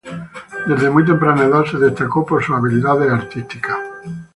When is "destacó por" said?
1.77-2.43